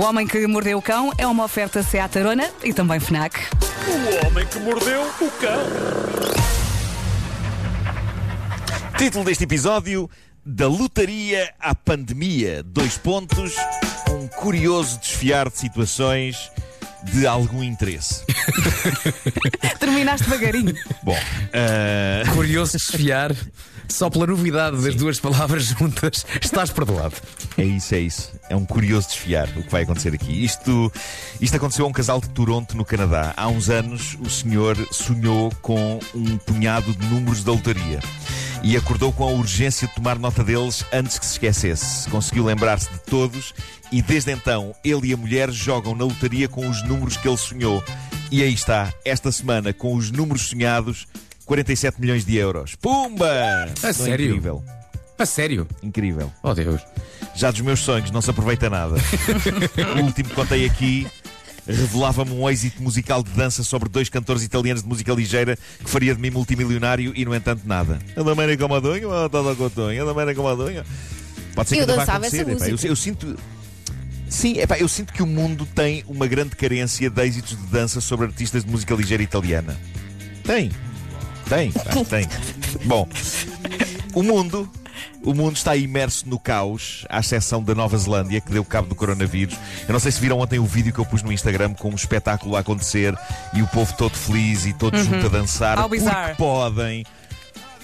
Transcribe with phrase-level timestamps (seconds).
[0.00, 3.38] O Homem que Mordeu o Cão é uma oferta Seat Arona e também FNAC.
[3.86, 5.60] O homem que mordeu o cão.
[8.96, 10.08] Título deste episódio:
[10.42, 12.62] Da lotaria à pandemia.
[12.62, 13.54] Dois pontos.
[14.10, 16.50] Um curioso desfiar de situações
[17.02, 18.24] de algum interesse.
[19.78, 20.74] Terminaste devagarinho.
[21.02, 21.18] Bom,
[21.52, 23.36] ah, Curioso desfiar,
[23.92, 27.14] só pela novidade das duas palavras juntas, estás perdoado.
[27.56, 28.32] é isso, é isso.
[28.48, 30.44] É um curioso desfiar o que vai acontecer aqui.
[30.44, 30.92] Isto,
[31.40, 33.32] isto aconteceu a um casal de Toronto, no Canadá.
[33.36, 38.00] Há uns anos, o senhor sonhou com um punhado de números da lotaria.
[38.62, 42.08] E acordou com a urgência de tomar nota deles antes que se esquecesse.
[42.10, 43.54] Conseguiu lembrar-se de todos
[43.90, 47.38] e desde então ele e a mulher jogam na lotaria com os números que ele
[47.38, 47.82] sonhou.
[48.30, 51.06] E aí está, esta semana, com os números sonhados,
[51.50, 52.76] 47 milhões de euros.
[52.76, 53.26] Pumba!
[53.82, 54.26] A sério?
[54.26, 54.64] Incrível,
[55.18, 55.66] A sério?
[55.82, 56.32] incrível.
[56.44, 56.80] Oh Deus.
[57.34, 58.94] Já dos meus sonhos não se aproveita nada.
[59.98, 61.08] o último que contei aqui
[61.66, 66.14] revelava-me um êxito musical de dança sobre dois cantores italianos de música ligeira que faria
[66.14, 67.98] de mim multimilionário e, no entanto, nada.
[68.16, 70.02] A da América Madonha ou a da Cotonha?
[70.02, 70.84] A da América Madonha?
[71.52, 72.42] Pode ser que Eu dançava acontecer.
[72.42, 72.64] essa epá.
[72.66, 72.86] Eu, música.
[72.86, 73.36] eu sinto.
[74.28, 78.00] Sim, epá, eu sinto que o mundo tem uma grande carência de êxitos de dança
[78.00, 79.76] sobre artistas de música ligeira italiana.
[80.44, 80.70] Tem.
[81.50, 81.72] Tem,
[82.04, 82.28] tem.
[82.84, 83.08] Bom,
[84.14, 84.70] o mundo.
[85.22, 88.94] O mundo está imerso no caos, à exceção da Nova Zelândia, que deu cabo do
[88.94, 89.54] coronavírus.
[89.86, 91.94] Eu não sei se viram ontem o vídeo que eu pus no Instagram com um
[91.94, 93.14] espetáculo a acontecer
[93.52, 95.76] e o povo todo feliz e todo junto a dançar.
[95.78, 96.34] How porque bizarre.
[96.36, 97.04] podem.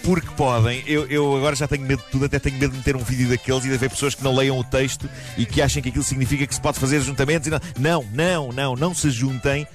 [0.02, 0.82] Porque podem.
[0.86, 3.28] Eu, eu agora já tenho medo de tudo, até tenho medo de meter um vídeo
[3.28, 6.04] daqueles e de haver pessoas que não leiam o texto e que achem que aquilo
[6.04, 7.48] significa que se pode fazer juntamentos.
[7.48, 9.66] E não, não, não, não, não se juntem.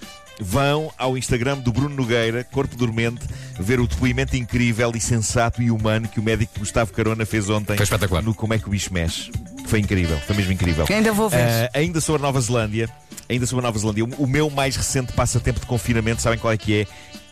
[0.42, 3.22] Vão ao Instagram do Bruno Nogueira, Corpo Dormente,
[3.60, 7.76] ver o depoimento incrível e sensato e humano que o médico Gustavo Carona fez ontem
[7.78, 8.24] Foi espetacular.
[8.24, 9.32] no Como é que o bicho mexe.
[9.68, 10.86] Foi incrível, foi mesmo incrível.
[10.90, 11.38] Ainda vou ver.
[11.38, 12.90] Ah, ainda sobre a Nova Zelândia,
[13.30, 16.52] ainda sobre a Nova Zelândia, o, o meu mais recente passatempo de confinamento, sabem qual
[16.52, 16.88] é que é?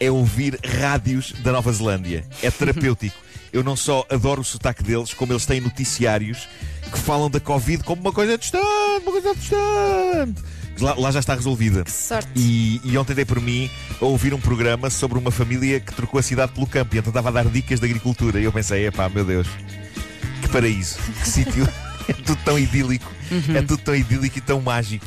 [0.05, 2.23] É ouvir rádios da Nova Zelândia.
[2.43, 3.17] É terapêutico.
[3.51, 6.47] Eu não só adoro o sotaque deles, como eles têm noticiários
[6.91, 8.63] que falam da Covid como uma coisa distante,
[9.01, 10.43] uma coisa distante.
[10.79, 11.83] Lá, lá já está resolvida.
[11.87, 12.29] sorte.
[12.35, 13.69] E, e ontem dei por mim
[14.01, 17.09] a ouvir um programa sobre uma família que trocou a cidade pelo campo e então
[17.09, 18.39] estava a dar dicas de agricultura.
[18.39, 19.47] E eu pensei, epá, meu Deus,
[20.41, 21.67] que paraíso, que sítio.
[22.09, 23.05] É tudo tão idílico,
[23.55, 25.05] é tudo tão idílico e tão mágico.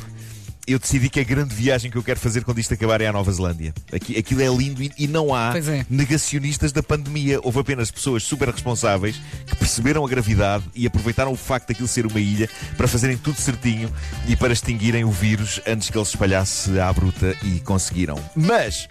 [0.65, 3.11] Eu decidi que a grande viagem que eu quero fazer quando isto acabar é à
[3.11, 3.73] Nova Zelândia.
[3.91, 5.85] Aqui, aquilo é lindo e, e não há é.
[5.89, 7.39] negacionistas da pandemia.
[7.43, 12.05] Houve apenas pessoas super responsáveis que perceberam a gravidade e aproveitaram o facto daquilo ser
[12.05, 13.93] uma ilha para fazerem tudo certinho
[14.25, 18.17] e para extinguirem o vírus antes que ele se espalhasse à bruta e conseguiram.
[18.33, 18.87] Mas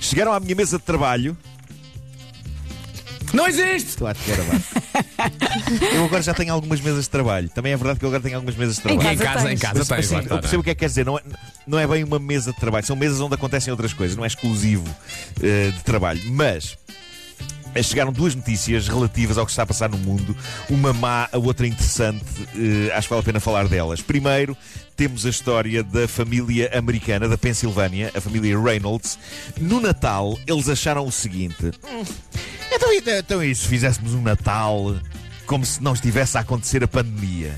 [0.00, 1.36] chegaram à minha mesa de trabalho.
[3.34, 3.90] Não existe!
[3.90, 4.81] Estou espera, vá.
[5.94, 7.48] Eu agora já tenho algumas mesas de trabalho.
[7.48, 9.12] Também é verdade que eu agora tenho algumas mesas de Em trabalho.
[9.12, 10.86] Em casa casa, em casa Mas, tens, assim, eu percebo o que é que quer
[10.86, 11.04] dizer.
[11.04, 11.22] Não é,
[11.66, 12.84] não é bem uma mesa de trabalho.
[12.84, 14.16] São mesas onde acontecem outras coisas.
[14.16, 14.88] Não é exclusivo
[15.42, 16.20] eh, de trabalho.
[16.26, 16.76] Mas
[17.80, 20.36] chegaram duas notícias relativas ao que está a passar no mundo.
[20.68, 22.24] Uma má, a outra interessante.
[22.54, 24.00] Eh, acho que vale a pena falar delas.
[24.00, 24.56] Primeiro,
[24.96, 29.18] temos a história da família americana da Pensilvânia, a família Reynolds.
[29.58, 32.04] No Natal, eles acharam o seguinte: "Hum,
[32.72, 34.96] então, então e se fizéssemos um Natal
[35.46, 37.54] como se não estivesse a acontecer a pandemia?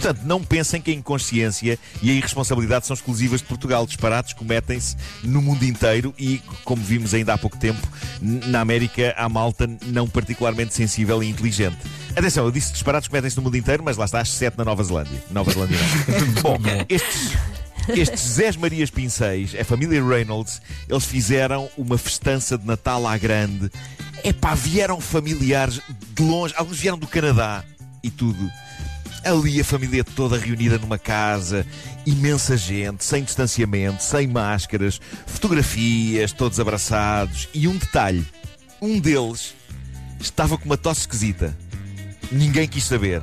[0.00, 3.84] Portanto, não pensem que a inconsciência e a irresponsabilidade são exclusivas de Portugal.
[3.86, 7.86] Disparates cometem-se no mundo inteiro e, como vimos ainda há pouco tempo,
[8.22, 11.76] na América há malta não particularmente sensível e inteligente.
[12.16, 15.22] Atenção, eu disse disparates cometem-se no mundo inteiro, mas lá está, exceto na Nova Zelândia.
[15.30, 16.32] Nova Zelândia não.
[16.40, 16.58] Bom,
[16.88, 17.32] estes,
[17.88, 23.70] estes Zés Marias Pinceis, a família Reynolds, eles fizeram uma festança de Natal à grande.
[24.24, 25.78] Epá, vieram familiares
[26.14, 27.62] de longe, alguns vieram do Canadá
[28.02, 28.50] e tudo.
[29.24, 31.66] Ali a família toda reunida numa casa,
[32.06, 37.48] imensa gente, sem distanciamento, sem máscaras, fotografias, todos abraçados.
[37.52, 38.24] E um detalhe:
[38.80, 39.54] um deles
[40.18, 41.56] estava com uma tosse esquisita.
[42.32, 43.20] Ninguém quis saber.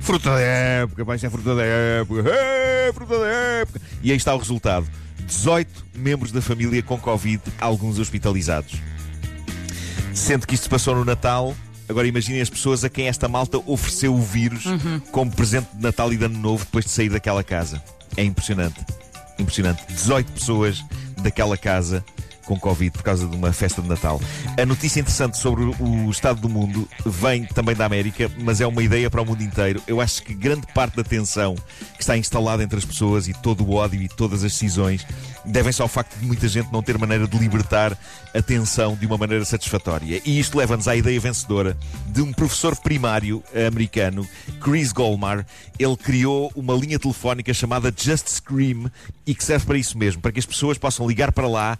[0.00, 3.80] Fruta da época, vai ser fruta da época, é, fruta da época.
[4.02, 4.86] E aí está o resultado:
[5.26, 8.74] 18 membros da família com Covid, alguns hospitalizados.
[10.12, 11.54] Sendo que isto se passou no Natal,
[11.92, 14.64] agora imaginem as pessoas a quem esta malta ofereceu o vírus
[15.10, 17.82] como presente de Natal e de Ano Novo depois de sair daquela casa.
[18.16, 18.84] É impressionante.
[19.38, 19.84] Impressionante.
[19.88, 20.84] 18 pessoas
[21.22, 22.04] daquela casa
[22.44, 24.20] com Covid por causa de uma festa de Natal.
[24.58, 28.82] A notícia interessante sobre o estado do mundo vem também da América, mas é uma
[28.82, 29.82] ideia para o mundo inteiro.
[29.86, 31.54] Eu acho que grande parte da tensão
[31.96, 35.06] que está instalada entre as pessoas e todo o ódio e todas as decisões
[35.44, 37.96] devem-se ao facto de muita gente não ter maneira de libertar
[38.34, 40.20] a tensão de uma maneira satisfatória.
[40.24, 44.26] E isto leva-nos à ideia vencedora de um professor primário americano,
[44.60, 45.46] Chris Golmar.
[45.78, 48.90] Ele criou uma linha telefónica chamada Just Scream
[49.26, 51.78] e que serve para isso mesmo, para que as pessoas possam ligar para lá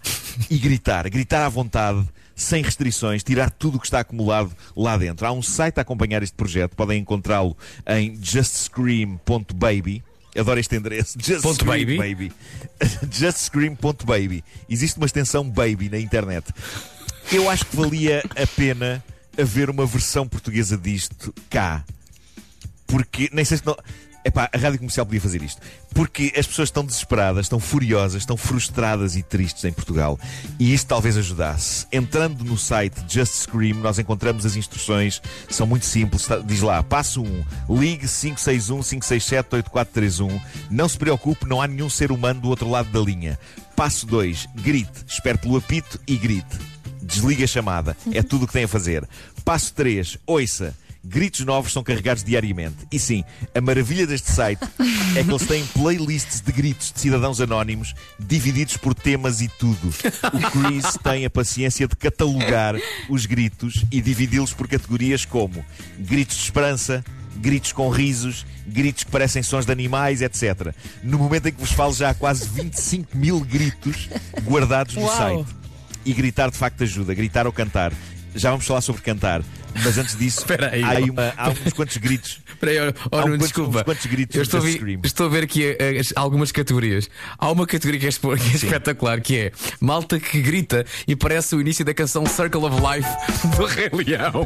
[0.53, 5.25] e gritar, gritar à vontade sem restrições, tirar tudo o que está acumulado lá dentro.
[5.25, 7.57] Há um site a acompanhar este projeto, podem encontrá-lo
[7.87, 10.03] em justscream.baby.
[10.37, 11.17] Adoro este endereço.
[11.19, 12.31] Just Ponto Scream, baby.
[13.11, 14.43] Justscream.baby.
[14.69, 16.45] Existe uma extensão baby na internet.
[17.31, 19.03] Eu acho que valia a pena
[19.35, 21.83] haver uma versão portuguesa disto cá.
[22.85, 23.75] Porque, nem sei se não.
[24.25, 25.61] Epá, a rádio comercial podia fazer isto.
[25.93, 30.19] Porque as pessoas estão desesperadas, estão furiosas, estão frustradas e tristes em Portugal.
[30.59, 31.85] E isto talvez ajudasse.
[31.91, 36.27] Entrando no site Just Scream, nós encontramos as instruções, são muito simples.
[36.45, 37.43] Diz lá: passo 1,
[37.77, 40.41] ligue 561-567-8431.
[40.71, 43.37] Não se preocupe, não há nenhum ser humano do outro lado da linha.
[43.75, 46.57] Passo 2, grite, espere pelo apito e grite.
[47.01, 47.97] Desliga a chamada.
[48.11, 49.07] É tudo o que tem a fazer.
[49.43, 50.73] Passo 3, ouça.
[51.05, 52.87] Gritos novos são carregados diariamente.
[52.89, 54.61] E sim, a maravilha deste site
[55.17, 59.89] é que eles têm playlists de gritos de cidadãos anónimos divididos por temas e tudo.
[59.89, 62.75] O Chris tem a paciência de catalogar
[63.09, 65.65] os gritos e dividi-los por categorias como
[65.99, 67.03] gritos de esperança,
[67.35, 70.73] gritos com risos, gritos que parecem sons de animais, etc.
[71.03, 74.07] No momento em que vos falo, já há quase 25 mil gritos
[74.45, 75.17] guardados no Uau.
[75.17, 75.63] site.
[76.05, 77.93] E gritar de facto ajuda, gritar ou cantar.
[78.35, 79.41] Já vamos falar sobre cantar,
[79.83, 80.83] mas antes disso, Espera aí.
[80.83, 82.41] há, uma- há uns quantos gritos.
[82.53, 83.79] Espera aí, oh, oh, Há um desculpa.
[83.79, 85.01] uns quantos gritos eu estou, a de ver, Scream.
[85.03, 87.09] estou a ver aqui eh, as- algumas categorias.
[87.37, 91.55] Há uma categoria que é, que é espetacular, que é malta que grita e parece
[91.55, 94.45] o início da canção Circle of Life do Rei Leão.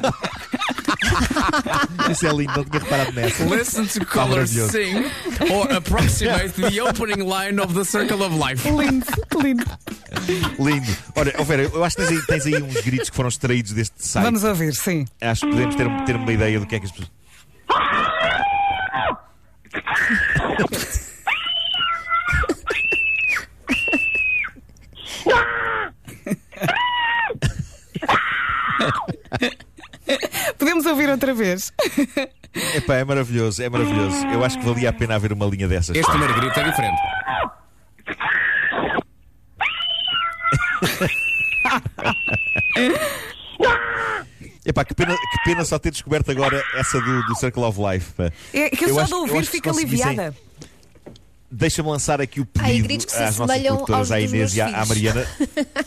[2.11, 3.43] Isso é lindo, não tinha reparado nessa.
[3.45, 4.71] Listen to colors maravilhoso.
[4.71, 5.05] sing
[5.51, 8.69] or approximate the opening line of the Circle of Life.
[8.69, 9.05] Lindo,
[9.41, 9.65] lindo.
[10.59, 10.97] Lindo.
[11.15, 13.73] Olha, oh Vera, eu acho que tens aí, tens aí uns gritos que foram extraídos
[13.73, 14.23] deste site.
[14.23, 15.05] Vamos ouvir, sim.
[15.21, 17.11] Acho que podemos ter, ter uma ideia do que é que as pessoas.
[30.57, 31.71] Podemos ouvir outra vez.
[32.75, 34.25] Epá, é maravilhoso, é maravilhoso.
[34.27, 35.95] Eu acho que valia a pena haver uma linha dessas.
[35.95, 36.98] Este primeiro grito é diferente.
[44.65, 48.12] Epá, que pena, que pena só ter descoberto agora essa do, do Circle of Life.
[48.13, 48.31] pá.
[48.54, 50.36] É que eu, Eu só acho- de eu ouvir acho que fico se conseguissem- aliviada.
[51.50, 54.33] Deixa-me lançar aqui o pedido gritos que se às nossas assemelham produtoras, aos à dos
[54.33, 54.89] Inês e à, à filhos.
[54.89, 55.27] Mariana.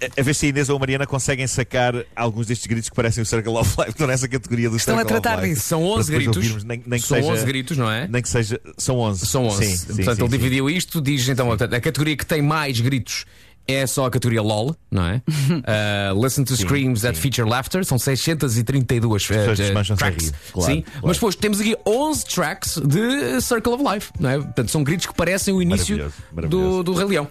[0.00, 2.96] A, a ver se a Inês ou a Mariana conseguem sacar alguns destes gritos que
[2.96, 3.90] parecem o Circle of Life.
[3.90, 5.62] Estão nessa categoria do Estão a Circle of tratar disso.
[5.62, 6.36] São 11 Para depois gritos.
[6.36, 8.08] ouvirmos, nem, nem que São seja, 11 gritos, não é?
[8.08, 8.60] Nem que seja.
[8.76, 9.26] São 11.
[9.26, 9.56] São 11.
[9.64, 10.38] Sim, sim, Portanto, sim, ele sim.
[10.38, 13.24] dividiu isto, diz então a categoria que tem mais gritos.
[13.66, 15.22] É só a categoria LOL, não é?
[15.54, 17.22] Uh, listen to Screams that sim.
[17.22, 17.84] feature laughter.
[17.84, 20.26] São 632 uh, a tracks.
[20.26, 21.00] rir, claro, sim, claro.
[21.02, 24.38] mas depois temos aqui 11 tracks de Circle of Life, não é?
[24.38, 26.82] Portanto, são gritos que parecem o início Maravilhoso, do, maravilhoso.
[26.84, 27.28] do Rei Leão.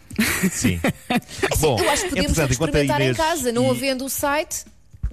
[0.52, 0.80] Sim.
[1.60, 4.66] Bom, Eu acho que enquanto a experimentar em casa, não e- havendo o site,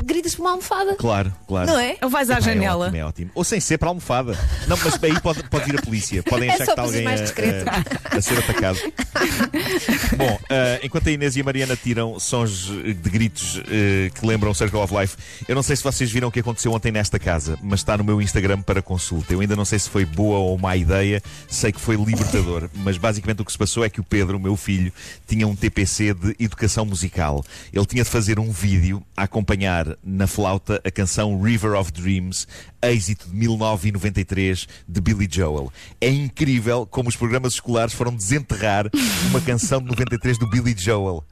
[0.05, 0.95] gritas por uma almofada.
[0.97, 1.67] Claro, claro.
[1.71, 1.97] Não é?
[2.03, 2.87] Ou vais à Epá, janela.
[2.87, 3.31] É ótimo, é ótimo.
[3.35, 4.39] Ou sem ser para a almofada.
[4.67, 6.23] Não, mas aí pode, pode vir a polícia.
[6.31, 7.69] Podem É achar só que está para alguém mais a, discreto.
[7.69, 8.79] a- a ser atacado.
[10.17, 14.51] Bom, ah, enquanto a Inês e a Mariana tiram sons de gritos eh, que lembram
[14.51, 15.17] o Circle of Life,
[15.49, 18.05] eu não sei se vocês viram o que aconteceu ontem nesta casa, mas está no
[18.05, 19.33] meu Instagram para consulta.
[19.33, 22.97] Eu ainda não sei se foi boa ou má ideia, sei que foi libertador, mas
[22.97, 24.93] basicamente o que se passou é que o Pedro, o meu filho,
[25.27, 27.45] tinha um TPC de educação musical.
[27.73, 32.47] Ele tinha de fazer um vídeo a acompanhar na flauta a canção River of Dreams,
[32.83, 35.73] êxito de 1993 de Billy Joel.
[36.01, 38.91] É incrível como os programas escolares foram desenterrar
[39.29, 41.25] uma canção de 93 do Billy Joel.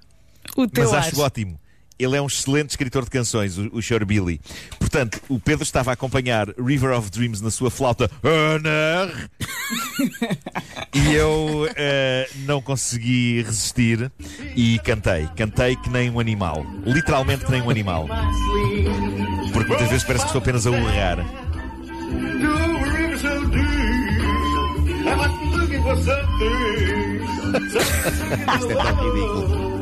[0.57, 0.99] O teu Mas ar.
[1.01, 1.59] acho ótimo.
[1.99, 4.05] Ele é um excelente escritor de canções, o, o Sr.
[4.05, 4.41] Billy.
[4.79, 9.11] Portanto, o Pedro estava a acompanhar River of Dreams na sua flauta Honor.
[10.95, 14.11] e eu eh, não consegui resistir
[14.57, 15.29] e cantei.
[15.37, 16.65] Cantei que nem um animal.
[16.87, 18.09] Literalmente que nem um animal.
[19.53, 21.19] Porque muitas vezes parece que estou apenas a urrar.
[28.55, 29.79] Isto é tão ridículo.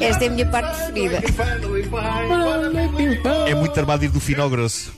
[0.00, 1.20] Esta é a minha parte preferida.
[3.46, 4.92] É muito armado ir do fino ao grosso.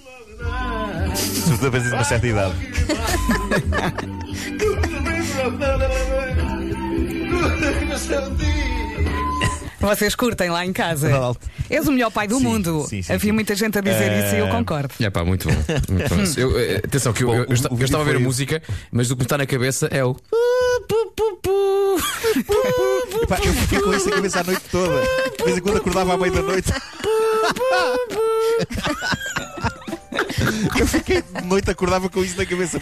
[1.14, 2.54] Sobretudo de uma certa idade.
[9.80, 11.08] Vocês curtem lá em casa.
[11.70, 12.84] És o melhor pai do Sim, mundo.
[12.88, 13.32] sim, sim, Havia sim.
[13.32, 14.92] muita gente a dizer isso e eu Eh, concordo.
[15.00, 15.54] É pá, muito bom.
[15.88, 16.22] Muito bom.
[16.36, 18.60] Eu, eh, atenção, que eu, Bom, eu, eu o- eu estava a ver a música,
[18.90, 20.16] mas o que me está na cabeça é o.
[23.22, 25.02] Epá, eu fiquei com isso na cabeça a noite toda.
[25.38, 26.72] De vez em quando acordava à meia da noite.
[30.78, 32.78] Eu fiquei de noite acordava com isso na cabeça.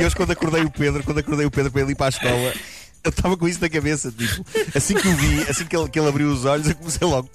[0.00, 2.10] E hoje quando acordei o Pedro, quando acordei o Pedro para ele ir para a
[2.10, 2.52] escola,
[3.10, 5.98] eu estava com isso na cabeça, tipo, assim que o vi, assim que ele, que
[5.98, 7.28] ele abriu os olhos, eu comecei logo.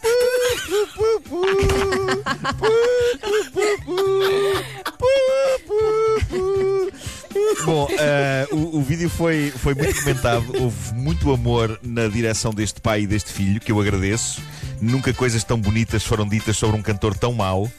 [7.65, 12.79] Bom, eh, o, o vídeo foi, foi muito comentado, houve muito amor na direção deste
[12.79, 14.41] pai e deste filho, que eu agradeço.
[14.85, 17.69] Nunca coisas tão bonitas foram ditas sobre um cantor tão mau.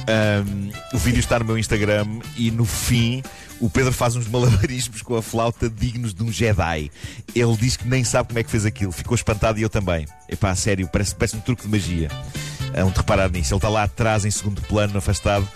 [0.00, 2.06] Ahm, o vídeo está no meu Instagram
[2.36, 3.22] e no fim
[3.60, 6.90] o Pedro faz uns malabarismos com a flauta dignos de um Jedi.
[7.34, 10.06] Ele diz que nem sabe como é que fez aquilo, ficou espantado e eu também.
[10.28, 12.10] Epá, sério, parece, parece um truque de magia.
[12.74, 13.54] Há de reparar nisso.
[13.54, 15.48] Ele está lá atrás, em segundo plano, afastado,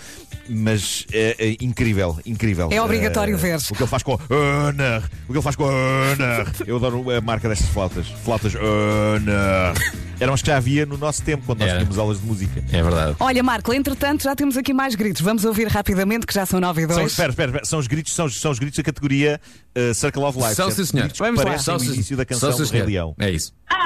[0.49, 2.69] mas é, é incrível, incrível.
[2.71, 3.57] É obrigatório Eh, ver.
[3.69, 6.51] O que ele faz com a Honor, o que ele faz com a Honor.
[6.67, 8.07] Eu adoro a marca destas flautas.
[8.23, 9.73] Flautas Honor.
[10.19, 11.79] Eram as que já havia no nosso tempo, quando nós Era.
[11.79, 12.63] tínhamos aulas de música.
[12.71, 13.15] É verdade.
[13.19, 15.21] Olha, Marco, entretanto já temos aqui mais gritos.
[15.21, 17.11] Vamos ouvir rapidamente que já são 9 e São, 2.
[17.11, 17.65] espera, espera, espera.
[17.65, 19.41] São os gritos, são, os- são os gritos da categoria
[19.73, 20.53] eh, Circle of Life.
[20.55, 20.77] São, certo?
[20.77, 21.03] sim, senhor.
[21.05, 21.45] Gritos que Vamos lá.
[21.45, 22.85] parecem Só o se- início da só canção se do Rei senhor.
[22.87, 23.15] Leão.
[23.19, 23.51] É isso.
[23.69, 23.77] Ah,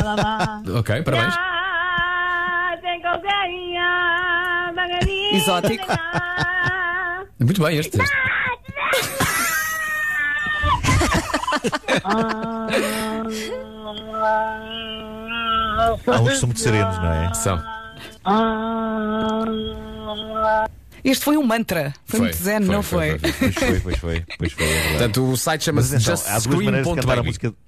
[0.03, 0.61] babá.
[0.79, 1.33] Ok, parabéns.
[1.37, 2.77] Ah,
[5.35, 5.87] Exótico.
[7.39, 7.97] Muito bem, este.
[8.01, 8.15] este.
[16.07, 17.33] Há uns que são muito serenos, não é?
[17.33, 17.61] São.
[21.07, 21.93] Este foi um mantra.
[22.05, 23.17] Foi, muito zen, não foi?
[23.17, 24.89] Pois foi, pois foi, pois foi, é.
[24.89, 27.27] Portanto, o site Mas chama-se atenção, há duas maneiras de cantar a justscream.baby.
[27.27, 27.53] música.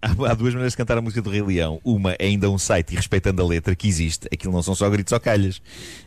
[0.00, 1.80] Há, duas maneiras de cantar a música do Rei Leão.
[1.84, 4.28] Uma é ainda um site e respeitando a letra que existe.
[4.32, 5.60] Aquilo não são só gritos ou calhas.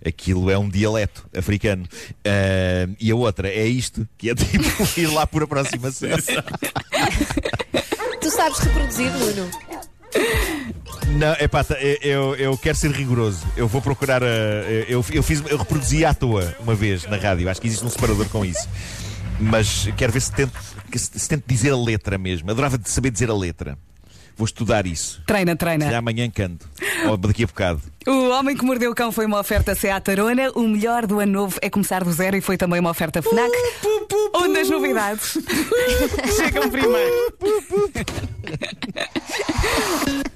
[0.04, 1.86] Aquilo é um dialeto africano.
[2.26, 4.64] Ah, e a outra é isto, que é tipo
[4.98, 6.10] ir lá por aproximação.
[8.22, 9.52] Tu sabes reproduzir, Nuno?
[11.18, 11.66] Não, é pá,
[12.02, 13.46] eu, eu quero ser rigoroso.
[13.56, 14.28] Eu vou procurar a.
[14.88, 17.50] Eu, eu, fiz, eu reproduzi à toa uma vez na rádio.
[17.50, 18.68] Acho que existe um separador com isso.
[19.40, 20.54] Mas quero ver se tento,
[20.96, 22.50] se, tento dizer a letra mesmo.
[22.50, 23.78] Adorava saber dizer a letra.
[24.38, 25.22] Vou estudar isso.
[25.28, 25.98] Treina, Já treina.
[25.98, 26.68] amanhã canto.
[27.08, 27.82] Ou daqui a bocado.
[28.08, 30.52] O Homem que Mordeu o Cão foi uma oferta Seat Arona.
[30.56, 33.52] O melhor do ano novo é começar do zero e foi também uma oferta FNAC.
[34.34, 35.38] Onde as novidades
[36.38, 37.12] chegam primeiro.